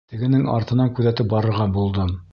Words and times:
Тегенең 0.13 0.45
артынан 0.53 0.89
күҙәтеп 1.01 1.31
барырға 1.37 1.73
булдым. 1.79 2.15